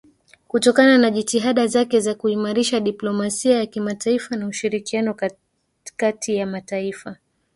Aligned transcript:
kutokana 0.47 0.97
na 0.97 1.11
jitihada 1.11 1.67
zake 1.67 1.99
za 1.99 2.15
kuimarisha 2.15 2.79
diplomasia 2.79 3.57
ya 3.57 3.65
kimataifa 3.65 4.35
na 4.35 4.47
ushirikiano 4.47 5.15
katia 5.95 6.35
ya 6.35 6.47
mataifa 6.47 7.17